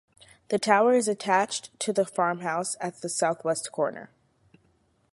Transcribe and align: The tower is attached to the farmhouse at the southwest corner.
The 0.47 0.57
tower 0.57 0.95
is 0.95 1.07
attached 1.07 1.79
to 1.81 1.93
the 1.93 2.05
farmhouse 2.07 2.75
at 2.81 3.01
the 3.01 3.07
southwest 3.07 3.71
corner. 3.71 4.09